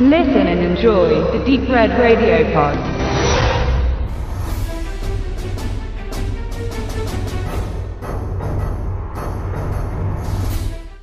Listen 0.00 0.46
and 0.46 0.60
enjoy 0.60 1.08
the 1.36 1.44
Deep 1.44 1.68
Red 1.68 1.90
Radio 1.98 2.44
Pod. 2.52 2.76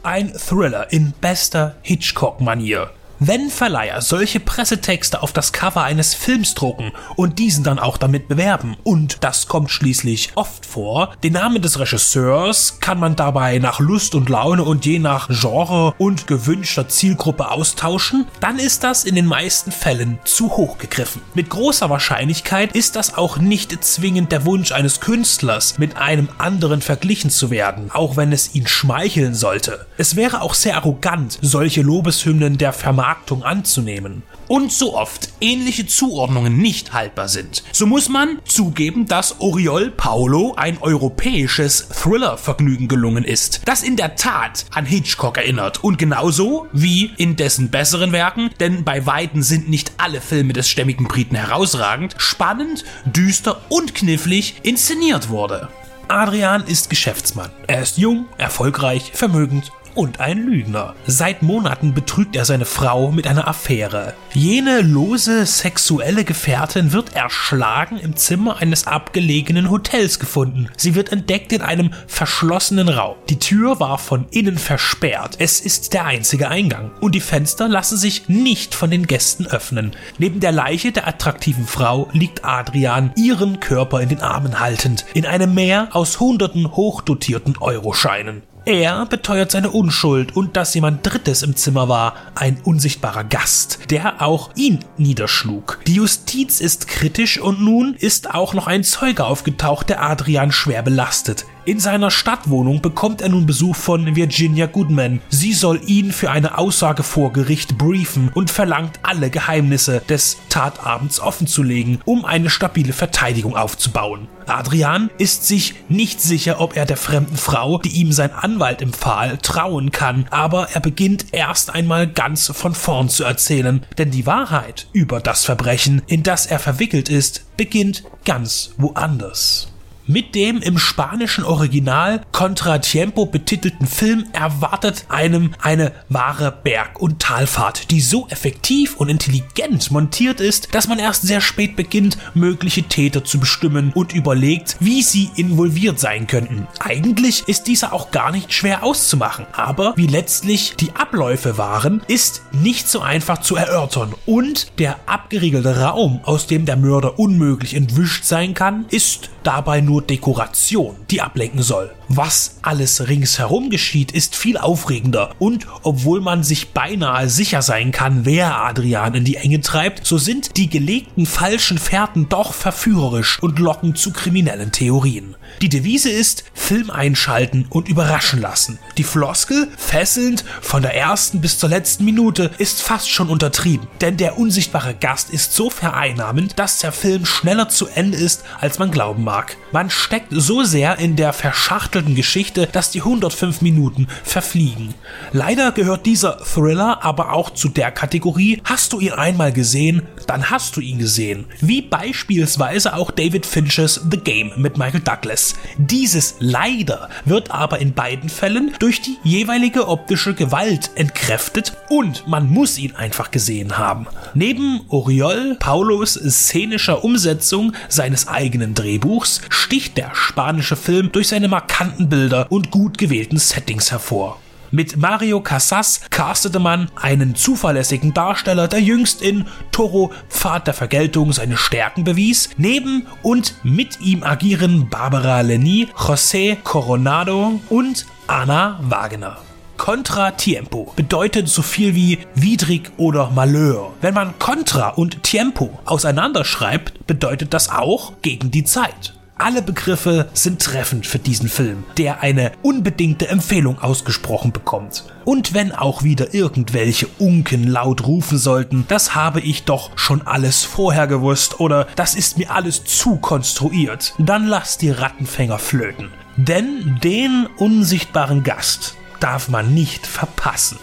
Ein 0.02 0.30
Thriller 0.30 0.88
in 0.92 1.14
bester 1.20 1.76
Hitchcock-Manier. 1.82 2.92
Wenn 3.20 3.50
Verleiher 3.50 4.02
solche 4.02 4.42
Pressetexte 4.42 5.24
auf 5.24 5.32
das 5.32 5.54
Cover 5.54 5.84
eines 5.84 6.14
Films 6.14 6.54
drucken 6.54 6.92
und 7.16 7.40
diesen 7.40 7.64
dann 7.64 7.80
auch 7.80 7.96
damit 7.96 8.28
bewerben, 8.28 8.76
und 8.84 9.24
das 9.24 9.48
kommt 9.48 9.72
schließlich 9.72 10.34
oft 10.36 10.66
vor, 10.66 11.14
den 11.24 11.34
Namen 11.34 11.62
des 11.62 11.80
Regisseurs 11.80 12.82
kann 12.82 13.00
man 13.00 13.16
dabei 13.16 13.58
nach 13.60 13.80
Lust 13.80 14.16
und 14.16 14.28
Laune 14.28 14.66
und 14.66 14.86
je 14.86 15.00
nach 15.00 15.30
Genre 15.30 15.94
und 15.98 16.28
gewünschter 16.28 16.90
Zielgruppe 16.90 17.52
austauschen, 17.52 18.28
dann 18.42 18.60
ist 18.60 18.84
das 18.84 19.06
in 19.06 19.16
den 19.16 19.28
meisten 19.28 19.72
Fällen 19.72 20.20
zu 20.26 20.50
hoch 20.58 20.78
gegriffen. 20.78 21.22
Mit 21.36 21.50
großer 21.50 21.90
Wahrscheinlichkeit 21.90 22.74
ist 22.76 22.98
das 22.98 23.16
auch 23.16 23.38
nicht 23.38 23.82
zwingend 23.82 24.34
der 24.34 24.44
Wunsch 24.46 24.74
eines 24.74 25.00
Künstlers, 25.00 25.78
mit 25.78 25.96
einem 25.96 26.28
anderen 26.38 26.82
verglichen 26.82 27.30
zu 27.30 27.50
werden, 27.50 27.92
auch 27.94 28.18
wenn 28.18 28.34
es 28.34 28.56
ihn 28.56 28.68
schmeicheln 28.68 29.36
sollte. 29.36 29.86
Es 29.98 30.18
wäre 30.18 30.42
auch 30.42 30.54
sehr 30.54 30.76
arrogant, 30.76 31.40
solche 31.42 31.82
Lobeshymnen 31.82 32.58
der 32.58 32.74
Vermarktung 32.74 33.05
Vermarktung 33.06 33.44
anzunehmen. 33.44 34.24
Und 34.48 34.72
so 34.72 34.96
oft 34.96 35.30
ähnliche 35.42 35.86
Zuordnungen 35.86 36.58
nicht 36.58 36.94
haltbar 36.94 37.28
sind, 37.28 37.64
so 37.72 37.86
muss 37.86 38.10
man 38.10 38.40
zugeben, 38.46 39.08
dass 39.08 39.40
Oriol 39.40 39.92
Paulo 39.92 40.54
ein 40.56 40.80
europäisches 40.80 41.88
Thriller-Vergnügen 41.90 42.88
gelungen 42.88 43.24
ist, 43.24 43.62
das 43.66 43.84
in 43.84 43.96
der 43.96 44.16
Tat 44.16 44.66
an 44.72 44.86
Hitchcock 44.86 45.38
erinnert 45.38 45.84
und 45.84 46.00
genauso 46.00 46.68
wie 46.74 47.12
in 47.18 47.36
dessen 47.36 47.70
besseren 47.70 48.12
Werken, 48.12 48.50
denn 48.60 48.84
bei 48.84 49.06
Weitem 49.06 49.44
sind 49.44 49.70
nicht 49.70 49.94
alle 49.98 50.22
Filme 50.22 50.54
des 50.54 50.68
stämmigen 50.68 51.08
Briten 51.08 51.36
herausragend, 51.36 52.16
spannend, 52.18 52.86
düster 53.06 53.62
und 53.70 53.94
knifflig 53.94 54.56
inszeniert 54.64 55.30
wurde. 55.30 55.70
Adrian 56.08 56.64
ist 56.66 56.90
Geschäftsmann. 56.90 57.52
Er 57.68 57.82
ist 57.82 57.98
jung, 57.98 58.26
erfolgreich, 58.38 59.12
vermögend 59.14 59.72
und 59.96 60.20
ein 60.20 60.46
Lügner. 60.46 60.96
Seit 61.08 61.42
Monaten 61.42 61.94
betrügt 61.94 62.36
er 62.36 62.46
seine 62.46 62.66
Frau 62.66 63.12
mit 63.12 63.28
einer 63.28 63.48
Affäre. 63.48 64.14
Jene 64.34 64.82
lose 64.82 65.46
sexuelle 65.46 66.24
Gefährtin 66.24 66.92
wird 66.92 67.16
erschlagen 67.16 67.98
im 67.98 68.16
Zimmer 68.16 68.58
eines 68.58 68.86
abgelegenen 68.88 69.72
Hotels 69.72 70.20
gefunden. 70.20 70.70
Sie 70.78 70.96
wird 70.96 71.12
entdeckt 71.12 71.54
in 71.54 71.62
einem 71.62 71.92
verschlossenen 72.08 72.90
Raum. 72.90 73.16
Die 73.30 73.40
Tür 73.40 73.80
war 73.80 73.98
von 73.98 74.28
innen 74.32 74.58
versperrt. 74.58 75.38
Es 75.40 75.62
ist 75.62 75.94
der 75.94 76.06
einzige 76.06 76.50
Eingang. 76.50 76.92
Und 77.02 77.16
die 77.16 77.22
Fenster 77.22 77.68
lassen 77.68 77.98
sich 77.98 78.28
nicht 78.28 78.76
von 78.76 78.92
den 78.92 79.08
Gästen 79.08 79.48
öffnen. 79.48 79.92
Neben 80.18 80.40
der 80.40 80.52
Leiche 80.52 80.92
der 80.92 81.08
attraktiven 81.08 81.66
Frau 81.66 82.10
liegt 82.12 82.44
Adrian, 82.44 83.12
ihren 83.16 83.60
Körper 83.60 84.02
in 84.02 84.10
den 84.10 84.22
Armen 84.22 84.60
haltend, 84.60 85.06
in 85.14 85.26
einem 85.26 85.54
Meer 85.54 85.90
aus 85.92 86.20
hunderten 86.20 86.76
hochdotierten 86.76 87.58
Euroscheinen. 87.58 88.44
Er 88.68 89.06
beteuert 89.06 89.52
seine 89.52 89.70
Unschuld 89.70 90.36
und 90.36 90.58
dass 90.58 90.74
jemand 90.74 91.06
Drittes 91.06 91.44
im 91.44 91.56
Zimmer 91.56 91.88
war, 91.88 92.16
ein 92.34 92.58
unsichtbarer 92.64 93.24
Gast, 93.24 93.92
der 93.92 94.24
auch 94.24 94.50
ihn 94.56 94.84
niederschlug. 94.98 95.82
Die 95.86 95.94
Justiz 95.94 96.62
ist 96.62 96.88
kritisch 96.88 97.40
und 97.40 97.62
nun 97.62 97.94
ist 97.94 98.34
auch 98.34 98.56
noch 98.56 98.66
ein 98.66 98.84
Zeuge 98.84 99.26
aufgetaucht, 99.26 99.90
der 99.90 100.02
Adrian 100.02 100.52
schwer 100.52 100.82
belastet. 100.82 101.46
In 101.68 101.80
seiner 101.80 102.12
Stadtwohnung 102.12 102.80
bekommt 102.80 103.22
er 103.22 103.30
nun 103.30 103.48
Besuch 103.48 103.76
von 103.76 104.16
Virginia 104.16 104.68
Goodman. 104.68 105.20
Sie 105.30 105.52
soll 105.52 105.82
ihn 105.88 106.12
für 106.12 106.30
eine 106.30 106.60
Aussage 106.60 107.02
vor 107.02 107.34
Gericht 107.34 107.80
briefen 107.80 108.30
und 108.36 108.52
verlangt 108.52 109.00
alle 109.02 109.32
Geheimnisse 109.32 110.04
des 110.08 110.38
Tatabends 110.50 111.20
offenzulegen, 111.20 112.02
um 112.06 112.24
eine 112.24 112.52
stabile 112.52 112.94
Verteidigung 112.94 113.56
aufzubauen. 113.58 114.28
Adrian 114.46 115.10
ist 115.18 115.48
sich 115.48 115.74
nicht 115.90 116.22
sicher, 116.22 116.62
ob 116.62 116.78
er 116.78 116.86
der 116.86 116.98
fremden 116.98 117.36
Frau, 117.36 117.80
die 117.80 118.00
ihm 118.00 118.12
sein 118.12 118.32
Anwalt 118.32 118.84
empfahl, 118.84 119.40
trauen 119.40 119.90
kann, 119.90 120.28
aber 120.30 120.70
er 120.72 120.82
beginnt 120.82 121.34
erst 121.34 121.74
einmal 121.74 122.06
ganz 122.06 122.52
von 122.54 122.76
vorn 122.76 123.10
zu 123.10 123.24
erzählen, 123.24 123.84
denn 123.98 124.12
die 124.12 124.28
Wahrheit 124.28 124.86
über 124.94 125.20
das 125.20 125.46
Verbrechen, 125.46 126.04
in 126.06 126.22
das 126.22 126.46
er 126.46 126.60
verwickelt 126.60 127.10
ist, 127.10 127.58
beginnt 127.58 128.04
ganz 128.24 128.76
woanders. 128.78 129.75
Mit 130.08 130.36
dem 130.36 130.62
im 130.62 130.78
spanischen 130.78 131.44
Original 131.44 132.22
Contratiempo 132.32 133.26
betitelten 133.26 133.88
Film 133.88 134.26
erwartet 134.34 135.06
einem 135.10 135.56
eine 135.60 135.94
wahre 136.10 136.52
Berg- 136.52 137.02
und 137.02 137.20
Talfahrt, 137.20 137.90
die 137.90 138.02
so 138.02 138.28
effektiv 138.30 138.98
und 138.98 139.10
intelligent 139.10 139.90
montiert 139.90 140.42
ist, 140.42 140.76
dass 140.76 140.88
man 140.88 141.00
erst 141.00 141.24
sehr 141.24 141.42
spät 141.42 141.76
beginnt, 141.76 142.20
mögliche 142.36 142.84
Täter 142.84 143.24
zu 143.24 143.40
bestimmen 143.40 143.92
und 143.96 144.14
überlegt, 144.14 144.78
wie 144.80 145.02
sie 145.02 145.32
involviert 145.38 146.00
sein 146.00 146.28
könnten. 146.28 146.68
Eigentlich 146.78 147.48
ist 147.48 147.64
dieser 147.64 147.92
auch 147.92 148.12
gar 148.12 148.32
nicht 148.32 148.54
schwer 148.54 148.84
auszumachen, 148.84 149.48
aber 149.54 149.94
wie 149.98 150.06
letztlich 150.06 150.76
die 150.76 150.92
Abläufe 150.96 151.58
waren, 151.58 152.04
ist 152.08 152.44
nicht 152.52 152.88
so 152.88 153.00
einfach 153.00 153.40
zu 153.40 153.56
erörtern 153.56 154.14
und 154.28 154.78
der 154.78 155.00
abgeriegelte 155.08 155.80
Raum, 155.82 156.20
aus 156.22 156.46
dem 156.46 156.68
der 156.68 156.78
Mörder 156.78 157.18
unmöglich 157.18 157.74
entwischt 157.74 158.24
sein 158.24 158.54
kann, 158.54 158.86
ist 158.90 159.32
dabei 159.46 159.82
nur 159.82 160.02
Dekoration, 160.02 160.96
die 161.10 161.22
ablenken 161.22 161.62
soll. 161.62 161.94
Was 162.08 162.58
alles 162.62 163.08
ringsherum 163.08 163.70
geschieht, 163.70 164.12
ist 164.12 164.36
viel 164.36 164.58
aufregender 164.58 165.32
und 165.40 165.66
obwohl 165.82 166.22
man 166.22 166.44
sich 166.44 166.70
beinahe 166.70 167.30
sicher 167.30 167.62
sein 167.62 167.92
kann, 167.92 168.26
wer 168.26 168.58
Adrian 168.58 169.16
in 169.16 169.24
die 169.24 169.38
Enge 169.38 169.62
treibt, 169.62 170.06
so 170.06 170.18
sind 170.18 170.58
die 170.58 170.70
gelegten 170.70 171.26
falschen 171.26 171.78
Fährten 171.78 172.30
doch 172.30 172.54
verführerisch 172.54 173.42
und 173.42 173.60
locken 173.60 173.96
zu 173.96 174.12
kriminellen 174.12 174.72
Theorien. 174.72 175.36
Die 175.62 175.70
Devise 175.70 176.10
ist 176.10 176.44
Film 176.54 176.90
einschalten 176.90 177.66
und 177.70 177.88
überraschen 177.88 178.42
lassen. 178.42 178.80
Die 178.98 179.04
Floskel, 179.04 179.68
fesselnd 179.78 180.44
von 180.62 180.82
der 180.82 180.96
ersten 180.96 181.42
bis 181.42 181.58
zur 181.60 181.70
letzten 181.70 182.06
Minute, 182.06 182.52
ist 182.58 182.82
fast 182.82 183.10
schon 183.10 183.30
untertrieben, 183.30 183.88
denn 184.02 184.18
der 184.18 184.38
unsichtbare 184.38 184.94
Gast 184.94 185.30
ist 185.30 185.54
so 185.54 185.70
vereinnahmend, 185.70 186.60
dass 186.60 186.80
der 186.80 186.92
Film 186.92 187.26
schneller 187.26 187.70
zu 187.70 187.88
Ende 187.88 188.18
ist, 188.18 188.44
als 188.60 188.80
man 188.80 188.92
glauben 188.92 189.24
mag. 189.24 189.35
Man 189.72 189.90
steckt 189.90 190.28
so 190.32 190.64
sehr 190.64 191.00
in 191.00 191.18
der 191.18 191.34
verschachtelten 191.34 192.16
Geschichte, 192.16 192.66
dass 192.72 192.92
die 192.92 193.00
105 193.00 193.62
Minuten 193.62 194.08
verfliegen. 194.24 194.94
Leider 195.34 195.74
gehört 195.74 196.06
dieser 196.06 196.38
Thriller 196.38 197.04
aber 197.04 197.34
auch 197.34 197.50
zu 197.50 197.68
der 197.68 197.92
Kategorie, 197.92 198.62
hast 198.64 198.94
du 198.94 199.02
ihn 199.02 199.12
einmal 199.12 199.52
gesehen, 199.52 200.04
dann 200.28 200.50
hast 200.50 200.78
du 200.78 200.82
ihn 200.82 200.98
gesehen. 200.98 201.46
Wie 201.60 201.82
beispielsweise 201.82 202.94
auch 202.94 203.12
David 203.12 203.46
Finches 203.46 204.00
The 204.10 204.18
Game 204.18 204.52
mit 204.56 204.78
Michael 204.78 205.02
Douglas. 205.02 205.56
Dieses 205.78 206.36
leider 206.40 207.10
wird 207.26 207.52
aber 207.52 207.80
in 207.80 207.94
beiden 207.94 208.30
Fällen 208.30 208.74
durch 208.80 209.02
die 209.02 209.18
jeweilige 209.24 209.90
optische 209.90 210.34
Gewalt 210.34 210.92
entkräftet 210.96 211.74
und 211.90 212.28
man 212.28 212.50
muss 212.50 212.78
ihn 212.78 212.96
einfach 212.96 213.32
gesehen 213.32 213.78
haben. 213.78 214.08
Neben 214.34 214.82
Oriol 214.88 215.58
Paulos 215.60 216.14
szenischer 216.14 217.04
Umsetzung 217.04 217.74
seines 217.90 218.30
eigenen 218.30 218.74
Drehbuchs 218.74 219.25
sticht 219.26 219.98
der 219.98 220.12
spanische 220.14 220.76
Film 220.76 221.12
durch 221.12 221.28
seine 221.28 221.48
markanten 221.48 222.10
Bilder 222.10 222.52
und 222.52 222.72
gut 222.72 222.98
gewählten 222.98 223.38
Settings 223.38 223.92
hervor. 223.92 224.40
Mit 224.72 224.98
Mario 224.98 225.42
Casas 225.42 226.02
castete 226.10 226.60
man 226.60 226.90
einen 226.96 227.36
zuverlässigen 227.36 228.14
Darsteller, 228.14 228.68
der 228.68 228.82
jüngst 228.82 229.22
in 229.22 229.46
Toro 229.72 230.12
Pfad 230.30 230.68
der 230.68 230.74
Vergeltung 230.74 231.32
seine 231.32 231.56
Stärken 231.56 232.04
bewies. 232.04 232.50
Neben 232.58 233.08
und 233.22 233.56
mit 233.64 234.02
ihm 234.02 234.24
agieren 234.24 234.90
Barbara 234.90 235.42
Leni, 235.42 235.88
José 235.96 236.58
Coronado 236.64 237.62
und 237.70 238.06
Anna 238.28 238.80
Wagner. 238.82 239.38
Contra 239.86 240.32
Tiempo 240.32 240.92
bedeutet 240.96 241.48
so 241.48 241.62
viel 241.62 241.94
wie 241.94 242.18
widrig 242.34 242.92
oder 242.98 243.30
Malheur. 243.30 243.94
Wenn 244.02 244.16
man 244.16 244.40
Contra 244.40 244.90
und 244.90 245.22
Tiempo 245.22 245.78
auseinanderschreibt, 245.86 247.06
bedeutet 247.06 247.54
das 247.54 247.70
auch 247.70 248.14
gegen 248.24 248.50
die 248.50 248.64
Zeit. 248.64 249.14
Alle 249.38 249.62
Begriffe 249.62 250.28
sind 250.34 250.60
treffend 250.60 251.06
für 251.06 251.20
diesen 251.20 251.50
Film, 251.50 251.84
der 252.00 252.22
eine 252.22 252.54
unbedingte 252.64 253.28
Empfehlung 253.28 253.78
ausgesprochen 253.78 254.52
bekommt. 254.52 255.04
Und 255.24 255.54
wenn 255.54 255.72
auch 255.72 256.02
wieder 256.02 256.34
irgendwelche 256.34 257.06
Unken 257.20 257.68
laut 257.68 258.08
rufen 258.08 258.40
sollten, 258.40 258.86
das 258.88 259.14
habe 259.14 259.40
ich 259.40 259.66
doch 259.66 259.92
schon 259.96 260.26
alles 260.26 260.64
vorher 260.64 261.06
gewusst 261.06 261.60
oder 261.60 261.86
das 261.96 262.16
ist 262.16 262.40
mir 262.40 262.50
alles 262.50 262.86
zu 262.86 263.18
konstruiert, 263.18 264.16
dann 264.18 264.48
lasst 264.48 264.82
die 264.82 264.90
Rattenfänger 264.90 265.60
flöten. 265.60 266.10
Denn 266.38 267.00
den 267.04 267.48
unsichtbaren 267.60 268.42
Gast 268.44 268.96
darf 269.26 269.50
man 269.50 269.74
nicht 269.74 270.06
verpassen. 270.06 270.78